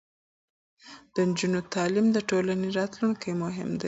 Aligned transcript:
د 1.13 1.15
نجونو 1.29 1.59
تعلیم 1.75 2.07
د 2.13 2.17
ټولنې 2.29 2.67
راتلونکي 2.79 3.29
لپاره 3.31 3.41
مهم 3.43 3.69
دی. 3.75 3.79